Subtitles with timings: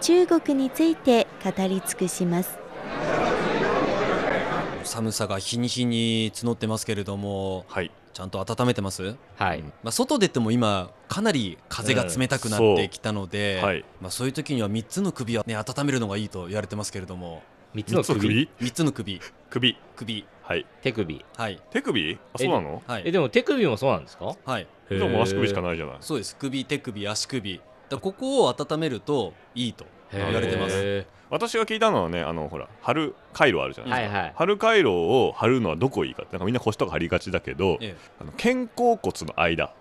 [0.00, 2.58] 中国について語り尽くします。
[4.84, 7.90] 寒さが日に日に募ってますけれどもはい。
[8.12, 13.64] ちゃんと温めてます、はい、まあ、外出ても今かなり風が冷たくなってきたので、うん。
[13.64, 13.84] はい。
[14.00, 17.42] まあ、そういう時には3つの首は、ね、温めるのがいいと言われてますけれども。
[17.74, 18.20] 三つの首？
[18.20, 18.48] 首。
[18.60, 19.20] 3つの首。
[19.50, 19.76] 首。
[19.96, 20.26] 首。
[20.42, 20.66] はい。
[20.80, 21.24] 手首。
[21.36, 21.60] はい。
[21.70, 22.18] 手首？
[22.34, 22.82] あそうなの？
[22.86, 23.02] はい。
[23.04, 24.36] えでも手首もそうなんですか？
[24.44, 24.68] はい。
[24.88, 25.96] じゃあもう足首しかいないじゃない。
[26.00, 26.36] そうです。
[26.36, 27.56] 首手首足首。
[27.56, 27.62] だ
[27.98, 30.74] ここを温めるといいと言われてます。
[30.76, 34.34] へ私が聞いたのはねあのほら貼る回路あるじゃーないですか、はいはい。
[34.36, 37.96] 貼る回路を貼るのはどこいいかってなんかみんな腰とか貼りがちだけどええ。
[38.20, 39.72] あの肩甲骨の間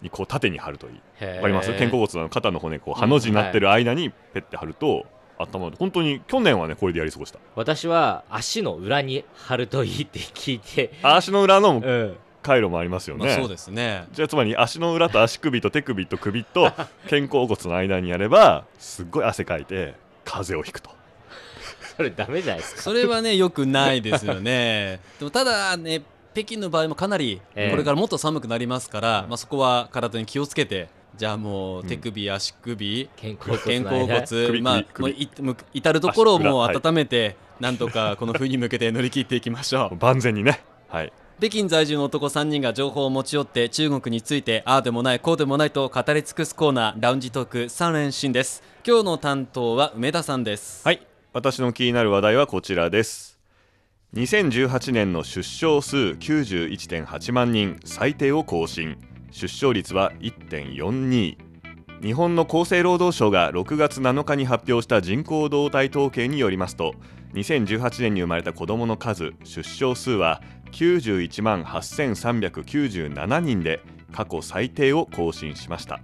[0.00, 1.26] にこう縦に貼るといい。
[1.36, 1.72] わかります？
[1.72, 5.04] 肩甲骨の肩の骨こうハの字になってる間にペッて貼ると
[5.38, 7.38] 頭本当に去年はねこれでやり過ごした。
[7.56, 10.92] 私は足の裏に貼るといいって聞いて。
[11.02, 14.06] 足の裏のうん回路もありますよね、まあ、そうですね。
[14.12, 16.72] じゃあつまり足の裏と足首と手首と首 と
[17.08, 20.90] 肩甲骨の間にやればすっごい汗かいて風邪をひくと。
[21.96, 22.82] それダメじゃないですか。
[22.82, 25.00] それはねよくないですよね。
[25.18, 26.02] でもただね
[26.34, 27.70] 北京の場合もかなりええ。
[27.70, 35.30] これからもっと寒くなりますから、まあ、そこは体に気をつけてじゃあもう手首、足首肩甲骨骨首まあ首。
[35.42, 40.62] もう至る所をもう温めて、なんとかこの冬に向けて乗り切っていきましょう万全にね。
[40.88, 48.62] はい北京在住の男3人が情報を持ち寄って中国についてああでもないこうでもないと語り尽くすコーナーラウンジトーク3連新です。
[48.86, 50.84] 今日の担当は梅田さんです。
[50.84, 51.00] はい
[51.32, 53.38] 私の気になる話題はこちらです。
[54.12, 58.98] 2018年の出生数91.8万人最低を更新。
[59.30, 61.38] 出生率は1.42
[62.02, 66.94] 日本の厚生労働省が6月7日に発表した人口動態統計によりますと
[67.34, 73.80] 2018年に生まれた子どもの数出生数は91万8397人で
[74.12, 76.00] 過去最低を更新しました。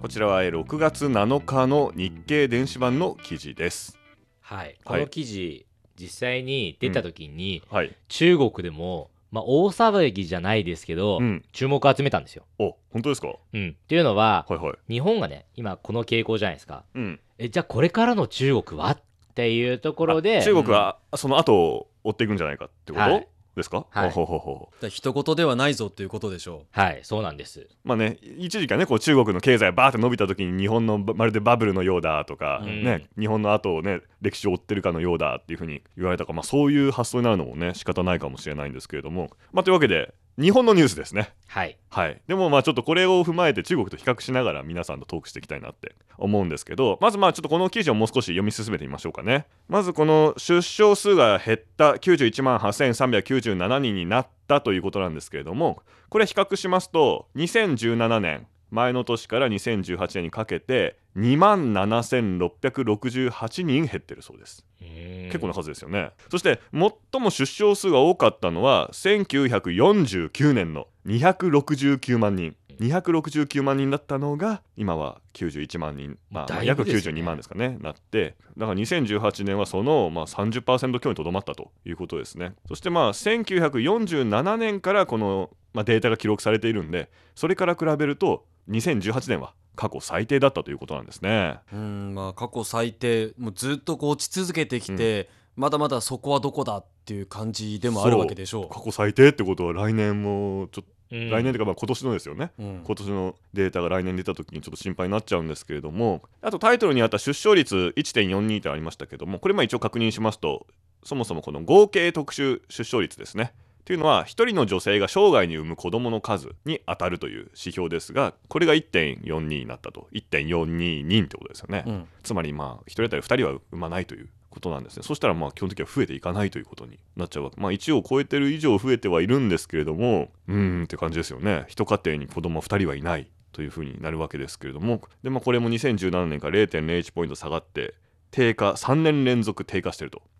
[0.00, 3.98] こちらはえー6月7日の日経電子版の記事です。
[4.40, 4.76] はい。
[4.84, 7.94] この記事実際に出た時にはい。
[8.08, 11.44] 中国でもまあ大騒ぎじゃないですけどうん。
[11.52, 12.44] 注目を集めたんですよ。
[12.58, 13.28] お本当ですか？
[13.28, 13.68] はうん。
[13.70, 14.92] っていうのはいはい。
[14.92, 16.84] 日本がね今この傾向じゃないですか。
[16.94, 17.20] うん。
[17.38, 18.90] えじゃあこれからの中国は？
[18.90, 24.10] っていうところであ中国はその後を追っていくんじゃないかってこと、はいですか、はい。
[24.10, 27.68] ほうほうほ一言ではないぞということでしょはいそうなんです。
[27.84, 32.82] まあね一時期はねこう中国の経済がバーって伸びた時に日本のばまるでバブルのようだとか、うん。
[32.82, 41.34] ね日本の後をね歴史を追ってるかのようだっていうふうに言われたか、まあ、そういう発想になるのもね仕方ないかもしれないんですけれども、まあ、というわけで日本のニュースですね。
[41.46, 41.76] はい。
[41.90, 49.46] はい、でもまあちょっとこれを踏まえて中国と比較しながら皆さんとトークしていきたいなって思うんですけどまずまあちょっとこの記事をもう少し読み進めてみましょうかね。
[49.68, 64.64] まずこの出生数が減った91万8397人になったということなんですけれどもこれ比較しますと2017年前の年から2018年にかけて2万7668人減ってるそうです。
[64.80, 66.12] 結結構な数ですよね。
[66.30, 72.56] そして最も出生数が多かったのは1949年の269万人。
[72.80, 78.34] 269万人だったのが今は91万人、まあ、だい約ぶですね92万ですかねなって。
[78.56, 82.54] だから2018年はその、まあ、30%強にとどまったということですね。
[82.66, 91.58] そしてまあ1947年からこの、まあ、データが記録されているんでそれから比べると2018年は過去最低だったということなんですね。
[91.72, 102.82] ううんまあ過去最低もうずっとこう落ち続けてきて、まだまだそこはどこだっていう感じでもあるわけでしょ過去最低ってことは来年もちょっと来来年というかまあ今年のですよね、う、うん。
[102.84, 110.66] 今年のデータが来年出た時にちょっと心配になっちゃうんですけれどもあとタイトルにあった出生率1.42ってありましたけどもこれまあ一応確認しますと
[111.04, 113.52] そもそもこの合計特殊出生率ですね
[113.82, 120.06] っていうのは1人の女性が生涯に産む子どもの数に当たるという指標ですがこれが1.42になったと。
[120.12, 122.08] 1.42人ってことですよね、うん。
[122.22, 125.02] つまりまあ1人当たり2人は産まないということなんですね。
[125.02, 127.60] そしたらまあ基本的には増えていかないということになっちゃうわけ。
[127.60, 131.64] まあ1を超えてる以上増えてはいるんですけれどもうーんって感じですよね。
[131.66, 135.02] 一家庭に子供2人はいないというふうになるわけですけれども。
[135.24, 137.94] で、まあ、これも2017年から0.01ポイント下がって
[138.30, 140.22] 低下3年連続低下してると。
[140.24, 140.31] うん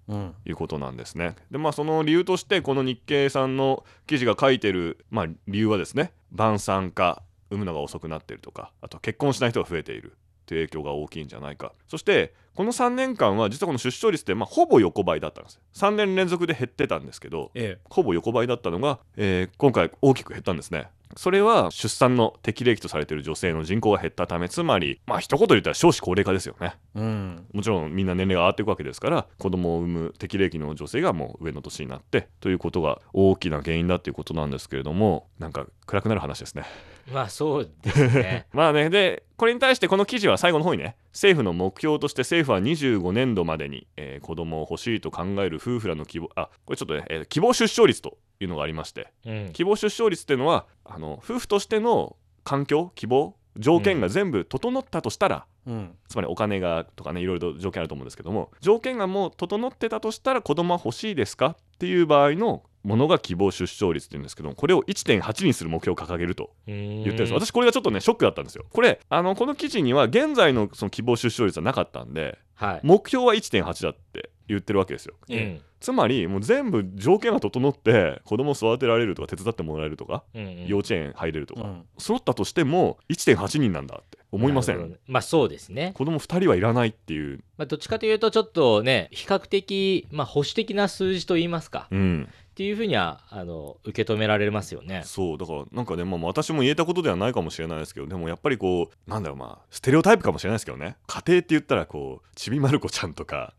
[0.45, 1.37] いうことなんですね。
[1.51, 11.73] でまあその理由としてこの日経さんの記事が書いてる、まあ、理由はですね晩産化産むのが遅くなっているとかあと結婚しない人が増えているっていう影響が大きいんじゃないか。
[11.89, 15.61] そしてこの3年間は実はこの出生率ってまあほぼ横ばいだったんです。
[15.75, 17.79] 3年連続で減ってたんですけどえ。
[17.89, 26.75] ほぼ横ばいだったのが、えー今回大きく減ったんですねそれは出産の適齢期とされている女性の人口が減ったためつまりまあ一言で言ったら少子高齢化ですよね。
[26.97, 27.47] えうん。
[27.53, 36.65] もちろんみんな年齢が上がっていくわけですから子供を産む適齢期の女性がもう上の年になってということが大きな原因だっていうことなんですけれどもなんか暗くなる話ですね
[37.13, 38.47] まあそうですね。
[38.53, 49.51] まあねでこれに対してこの記事は最後の方にね政府の目標として政府は25年度までに、えー子供を欲しいと考える夫婦らの希望あこれちょっとね、えー希望出生率というのがありましてうん。
[49.53, 55.95] 希望出生率っていうのはあの夫婦としての環境希望条件が全部整ったとしたら、うん。
[56.09, 67.33] つまりお金がとかねいろいろと条件あると思うんですけども条件がもう整ってたとしたら子供は欲しいですかっていう場合のものが希望出生率っていうんですけどもこれを1.8にする目標を掲げると言言ってるんです。
[67.33, 68.65] 私これがちょっとねショックだったんですよ。
[68.71, 75.15] これあのこの記事には現在のその希望出生率はなかったんではい、目標は1.8だって言ってるわけですよ。
[75.29, 75.61] うん。
[75.81, 80.67] つまりもう全部条件が整って子供を育てられるとか手伝ってもらえるとかうんうん。
[80.69, 81.87] 幼稚園入れるとか、うん。
[81.99, 84.91] 揃ったとしても1.8人なんだって思いません？
[84.91, 87.43] ねまあそうですね、子供2人はいらないっていう。
[87.57, 91.89] まあ、どっちかというとちょっとね比較的、まあ、保守的な数字といいますか。
[91.91, 95.03] うんっていうふうにはあの受け止められますよね。
[95.07, 100.97] そうだからなんかね、まあ、私も言えたことではないかもしれないですけどでもやっぱりこうなんだろうまあステレオタイプかもしれないですけどね。
[101.07, 103.55] 家庭って言ったらこうちびまる子ちゃんとか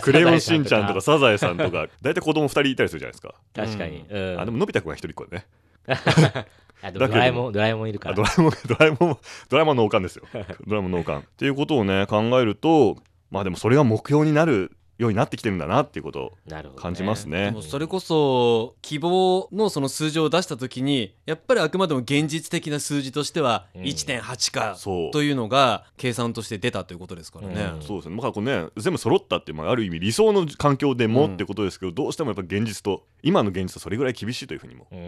[0.00, 4.40] クレヨンしんちゃんとかサザエさんとか大体子供2人いたりするじゃないですか、確かに、うん。
[4.40, 5.46] あでものび太くんは一人っ子 だね
[6.92, 8.12] ドラえもんドラえもんいるから。
[8.12, 9.18] あドラえもん ドラえもん
[9.48, 10.24] ドラえもんの王冠ですよ。
[10.66, 11.26] ドラえもんの王冠。
[11.26, 12.96] っていうことをね考えると
[13.30, 16.32] まあでもそれが目標になるようになってきてるんだなっていうことを
[16.76, 17.46] 感じますね。
[17.46, 23.82] でもそれこそ希望のその数字を出した時にやっぱりあくまでも現実的な数字としてはうん。
[23.82, 25.10] 1.8かそう。
[25.12, 27.62] というのが計算として出たということですからね。
[27.76, 27.82] うん。
[27.82, 34.98] そうですね、まあこうね、全部揃ったって、まあ、ある意味理想の環境でもってことですけど、どうしてもやっぱ現実と今の現実とそれぐらい厳しいというふうにもうん。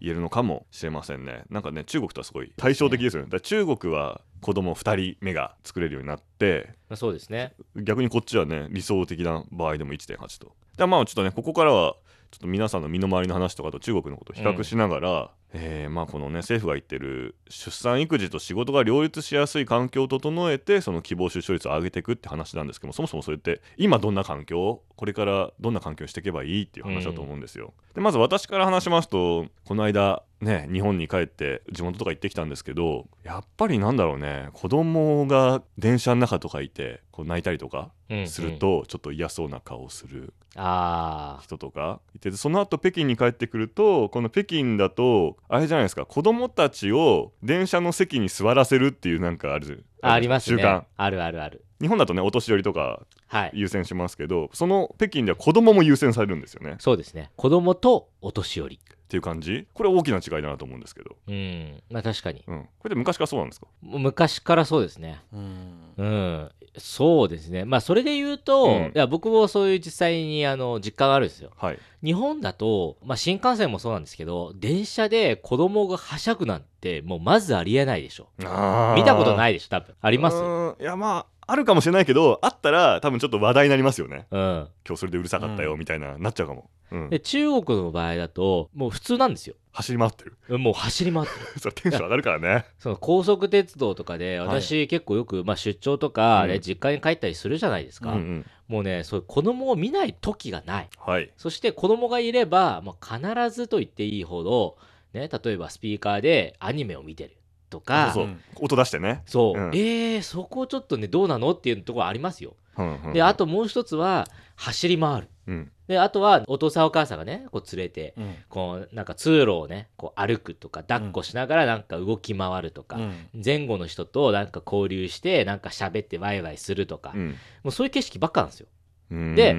[0.00, 1.42] 言えるのかもしれませんね。
[1.50, 3.40] なんかね中国とはすごい対照的ですよね。
[3.40, 7.52] 中国は子供2人目が作れるようになってまあ、そうですね。
[7.76, 10.52] 逆にこっちはね理想的な場合でも1.8と。
[10.76, 11.96] でまあちょっとねここからは
[12.30, 27.74] ちょっと皆さんの身の回りの話とかと中国のことを比較しながら、えーまあこのね政府が言ってる出産育児と仕事が両立しやすい環境を整えてその希望出生率を上げていくって話なんですけどもそもそもそれって今どんな環境これからどんな環境にしていけばいいっていう話だと思うんですよ。
[27.94, 50.58] でまず私から話しますとこの間ね日本に帰って地元とか行ってきたんですけどやっぱりなんだろうね子供が電車の中とかいてこう泣いたりとかうんするとちょっと嫌そうな顔をする人とかいてその後北京に帰ってくるとこの北京だとあれじゃないですか子供たちを電車の席に座らせるっていうなんかあるありますね。
[50.58, 50.84] 習慣。
[50.96, 51.64] あるあるある。
[51.80, 53.50] 日本だとねお年寄りとかはい。
[53.54, 56.76] 優先しますけどその北京では子供も優先されるんですよね。
[56.78, 57.30] そうですね。
[57.36, 59.66] 子供とお年寄りっていう感じ？
[59.74, 61.82] これ大きな違いだなと思うんですけど、うん。
[61.90, 62.44] まあ確かに。
[62.46, 63.66] うん、これで昔からそうなんですか？
[63.82, 65.20] もう昔からそうですね。
[65.32, 65.78] うん。
[65.96, 66.50] うん。
[66.78, 67.64] そうですね。
[67.64, 68.70] まあそれで言うと、うん。
[68.70, 71.50] いや僕もそういう実際にあの実感があるんですよ。
[71.56, 71.78] はい。
[72.04, 78.28] 日本だと、まあ、新幹線もそうなんですけど電車で子供がはしゃぐなんてもうまずありえないでしょ。
[78.38, 79.96] 見たこといないでしょ多分。
[80.00, 80.36] あります？
[80.80, 84.28] いやまああるかもしれないけどあったら多分ちょっと話題になりますよね。
[84.30, 84.68] うん。
[84.86, 85.78] 今日それでうるさかったようん。
[85.80, 87.10] みたいな、なっちゃうかも、うん。
[87.10, 89.54] で中国の場合だともう普通なんですよ。
[89.72, 90.58] 走り回ってる。
[90.58, 91.46] もう走り回ってる。
[91.60, 92.66] それテンション上がるからね。
[92.78, 96.60] その高速鉄道とかで私結構よく、まあ、出張とかでうん。
[96.60, 98.46] 実家に帰ったりするじゃないですか、うんうん。
[98.68, 100.88] もうねそういう子供を見ない時がない。
[100.98, 101.30] はい。
[101.36, 104.76] そして子供がいれば、もう必ずと言っていいほど、
[105.12, 107.36] ね、例えばスピーカーでアニメを見てる。
[107.70, 108.64] とか、そうそう。
[108.64, 109.70] 音出してね、そう、うん。
[109.72, 111.52] えー、そこちょっとね、どうなの？
[111.52, 112.56] っていうところありますよ。
[112.76, 113.12] うんうん。
[113.12, 115.28] で、あともう一つは、走り回る。
[115.46, 127.28] うんで、あとは、お父さんお母さんがね、こう連れて、うんこう、なんか通路をね、こう歩くとか、抱っこしながらなんか動き回るとか、うん前後の人となんか交流して、なんか喋ってワイワイするとか、うん
[127.64, 128.68] もうそういう景色ばっかなんですよ。
[129.10, 129.56] うんで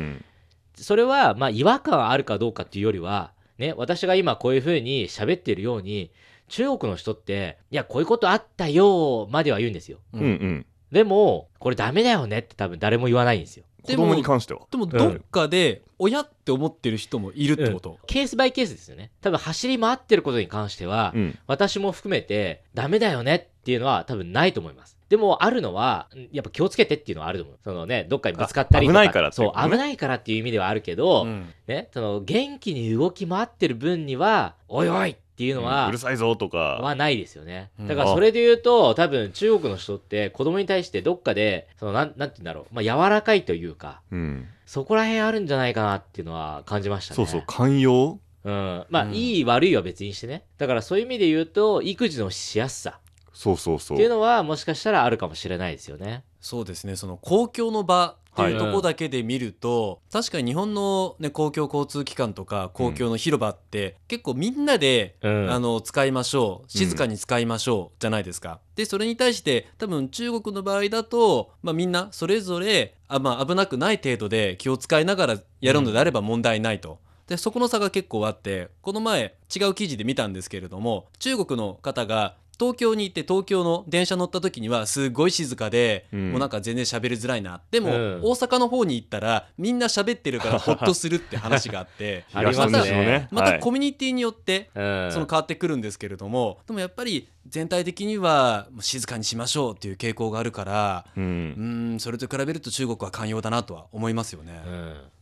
[0.76, 6.12] それは、まあ、違和感あるかどうかっていうよりは、ね、私が今こういう風に喋ってるように、
[6.48, 9.98] 中国の人って、いや、こういうことあったよまでは言うんですよ。
[10.14, 13.64] うんうんでも、これダメだよねって多分誰も言わないんですよ。
[13.84, 19.12] 子供に関してはでもどっかで親って思ってる人もいるってこと、ケースバイケースですよね。
[19.22, 24.98] 多分走り回ってることに関しては、うん私も含めてダメだよねっていうのは多分ないと思います。
[25.10, 27.58] でもあるのは、んやっぱ気をつけてっていうのはあると思う。
[27.64, 29.00] そのね、どっかにぶつかったりとか。
[29.00, 37.88] あ危ないからっていそう危ないからっていう意味ではあるけど、うんね、その元気に動き回ってる分には、おいおいってっていうのは、うるさいぞとかはないですよねうん。
[37.88, 47.16] だからそれで言うと、多分中国の人って子供に対してどっかで、そのなん、なんて言うんだろう、まあ柔らかいというか、うんそこら辺あるんじゃないかなっていうのは感じましたね。
[47.16, 48.20] そうそう寛容？
[48.46, 48.86] うん。
[48.90, 50.46] まあ、うんいい悪いは別にしてね。
[50.58, 53.00] だからそういう意味で言うと、育児のしやすさ
[53.34, 56.24] そうそうそうっていうのはもしかしたらあるかもしれないですよね。
[56.40, 58.66] そうですねその公共の場っていうはい。
[58.66, 65.52] とこだけで見ると、確かに日本の、ね、公共交通機関とか公共の広場って、結構みんなで、うん。
[65.52, 66.70] あの使いましょう。
[66.70, 68.60] 静かに使いましょう、じゃないですか。
[68.76, 77.00] でそれに対して多分中国の場合だと、まあ、みんなそれぞれあ、まあ、危なくない程度で気を使いながらやるのであれば問題ないと。
[77.28, 86.32] でそこの差が結構あってこの前違う記事で見たんですけれども中国の方が東京に行って東京の電車乗った時にはすごい静かで、うん。
[86.34, 87.60] もうなんか全然喋りづらいな。
[87.72, 88.20] でも、うん。
[88.22, 92.24] 大阪の方に行ったらみんな喋ってるから ホッとするって話があって。
[92.32, 93.28] ありますね。
[93.32, 95.10] またコミュニティによってうん。
[95.12, 104.62] その変わってくるんですけれども、でもやっぱり全体的には静かにしましょうっていう傾向があるからううんんそれと比べると中国は寛容だなとは思いますよね。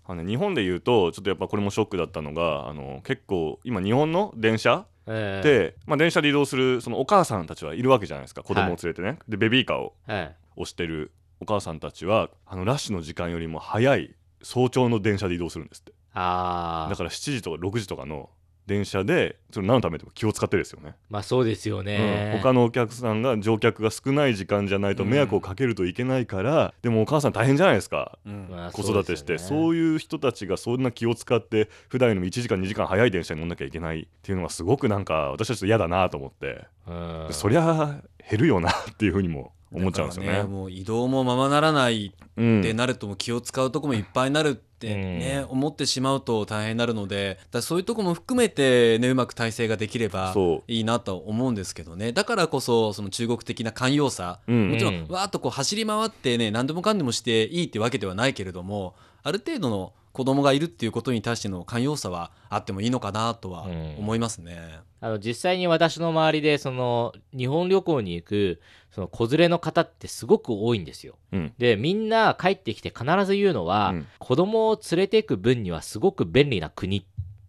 [0.08, 5.48] 日本で言うとちょっとやっぱこれもショックだったのがあの結構今日本の電車ええ。
[5.48, 8.44] で、まあ、電車で移動するそのお母さんたちはいるわけじゃないですか。
[8.44, 10.36] 子供を連れてね、でベビーカーをはい。
[10.56, 15.94] 押してるお母さんたちはあのラッシュの時間よりも早い早朝の電車で移動するんですって。
[16.14, 18.30] だから7時とか6時とかの
[18.70, 22.34] 電車でそれ何のためでも気を使ってですよね、まあそうですよね。
[22.36, 22.42] うん。
[22.42, 28.20] 他のお客さんが乗客が少ない時間じゃないと迷惑をかけるといけないから、でもお母さん大変じゃないですか。
[28.26, 28.48] うん。
[28.50, 29.38] まあ子育てして。
[29.40, 40.30] そう,、いういう人たちがそんな気を使って普段よりも1時間2時間早い電車に乗んなきゃいけないっていうのがすごくなんか私たちと嫌だなと思って、うん、そりゃ減るよなっていうふうにも思っちゃうんですよね。
[40.30, 42.60] だからもう移動もままならないうん。
[42.62, 50.34] ってなるともう気を使うとこもいっぱいになるってね、思ってしまうと大変になるのでだそういうとこも含めてねうまく体制ができれば
[50.70, 52.14] いいなと思うんですけどね。
[52.14, 63.96] だからこそその中国的な寛容さ、うんもちろうんんわーっとこう走り回ってね何でもかんでもしていいってわけではないけれどもある程度の子供がいるっていうことに対しての寛容さはあってもいいのかなとはうん。
[64.00, 64.80] 思いますね。
[65.02, 71.16] あの実際に私の周りでその日本旅行に行くその子連れの方ってすごく多いんですよ。
[71.32, 71.54] うん。
[71.58, 74.08] でみんな帰ってきて必ず言うのは、うん。
[74.20, 77.06] 子供を連れていく分にはすごく便利な国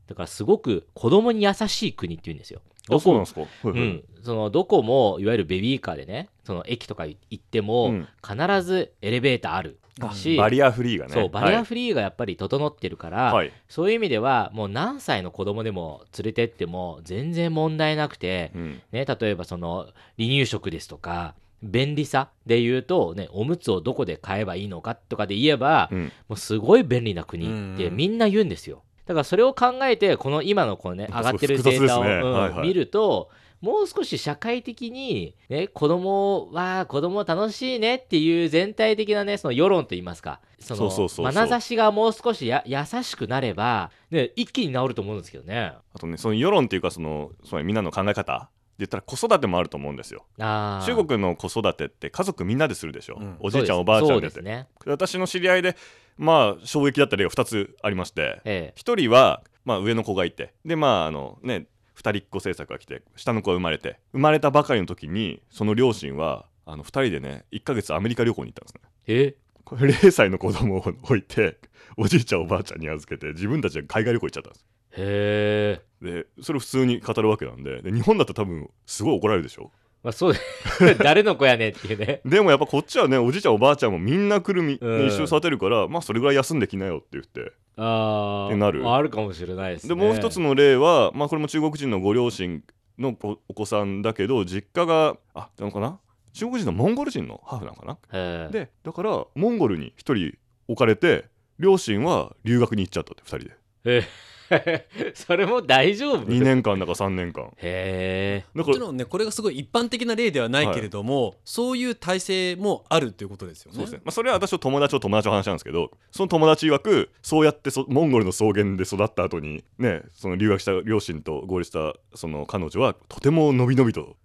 [0.06, 2.60] だからすごく子供に優しい国って言うんですよ。
[2.88, 3.80] あそうなんですか、はいうはい。
[3.80, 8.08] ん、そのどこもいわゆるベビーカーでねその駅とか行っても、うん。
[8.24, 9.79] 必ずエレベーターある
[10.12, 11.12] しバリアフリーがね。
[11.12, 18.82] そうバリアフリーがやっぱり整ってるから、はい、はいそういう意味ではもう何歳の子供でも連れてっても全然問題なくて、うん。
[18.92, 26.12] ね、例えばその離乳食ですとか便利さで言うと、ね、おむつをどこで買えばいいのかとかで言えば、うん。
[26.28, 28.82] もうすごい便利な国ってみんな言うんですよ。
[29.06, 32.68] だからそれを考えてこの今のこのね上がってるデータを、ねうんはいはい。
[32.68, 33.28] 見ると
[33.60, 41.32] もう少し社会的に、ね、子供は子供楽しいねっていう全体的なねその世論といいますかそのそうそうそうそう。
[41.32, 45.74] 眼差しがもう少しや優しくなれば、ね、一気に治ると思うんですけどね。
[45.94, 48.48] あとねその世論っていうかそのつまりみんなの考え方
[48.78, 50.24] で言ったら子育てもあると思うんですよ。
[50.38, 53.36] 中国の子育てって家族みんなでするでしょ、うん。
[53.40, 54.26] おじいちゃんおばあちゃんで。
[54.26, 54.68] ってそうですね。
[54.86, 55.76] 私の知り合いで
[56.16, 58.40] まあ衝撃だった例が2つありまして。
[58.44, 60.54] え1人は、まあ、上の子がいて。
[60.64, 69.22] でまああのね二人っ子政策が来て下の子が生まれて生まれたばかりの時にその両親はあの2人でね1ヶ月アメリカ旅行に行ったんですねえ？
[69.22, 71.58] えこれ0歳の子供を置いて
[71.96, 76.22] おじいちゃんおばあちゃんに預けて自分たちで海外旅行行っちゃったんですへえ。
[76.22, 79.70] でそれを普通に語るわけなんでで日本だと多分すごい怒られるでしょ
[80.02, 80.34] まあそう。
[80.98, 82.20] 誰の子やねんっていうね。
[82.24, 89.94] でもやっぱこっちはねおじいちゃんおばあちゃんもみんな来るみ、うん一緒に育てるからまあそれぐらい休んできなよって言ってあってなるあるかもしれないですね。
[89.94, 92.62] でもう一つの例は、まあ、これも中国人のご両親
[92.98, 95.98] のおお子さんだけど実家があなのかな？
[96.32, 98.48] 中国人のモンゴル人のハーフなのかな？
[98.50, 100.34] でだからモンゴルに一人
[100.68, 101.24] 置かれて
[101.58, 104.04] 両親は留学に行っちゃったって二人でえ
[105.14, 108.58] それも大丈夫？2年間だか3年間へえ。
[108.58, 113.76] もちろんねこれがすごい一般的な例ではないけれども、そういう体制もあるっていうことですよね。
[113.76, 124.16] そうですね、まあ、それは私の友達の友達の話なんですけどその友達曰くそうやってそモンゴルの草原で育った後にねその留学した両親と合流したその彼女はとてものびのびと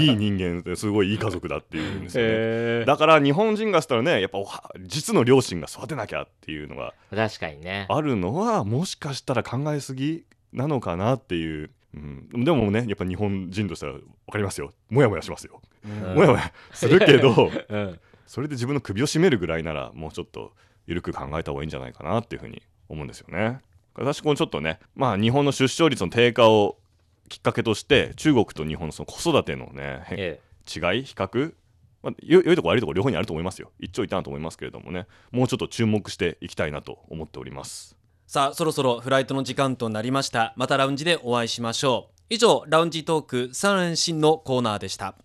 [0.00, 2.26] いい人間ですごいいい家族だっていうんですよ
[2.80, 2.84] ね。
[2.84, 4.38] だから日本人がしたらねやっぱ
[4.80, 7.86] 実の両親が育てなきゃっていうのが確かにね。
[7.88, 14.72] あるのはもしかしたら考えすぎなのかなっていう、うん、でもねやっぱ日本人としたら分かりますよ。
[14.88, 16.14] もやもやしますよ、うん。
[16.14, 18.00] もやもやするけどうん。
[18.26, 20.52] それで自分の首を絞めるぐらいならもうちょっと
[20.86, 23.60] 緩く考えた方がいいんじゃないかなっていうふうに思うんですよね。
[23.94, 26.78] 私このちょっとねまあ日本の出生率の低下を
[27.28, 31.54] きっかけとして中国と日本のその子育てのね、へえ違い比較、
[32.02, 33.70] まあ、よ良いとこ悪いとこ両方にあると思いますよ。
[33.78, 37.96] 一長一短あると思いますけれどもねもうちょっと注目していきたいなと思っております
[38.30, 40.54] さあそろそろフライトの時間となりました。
[40.54, 42.22] またラウンジでお会いしましょう。
[42.28, 45.16] 以上ラウンジトーク3連新のコーナーでした。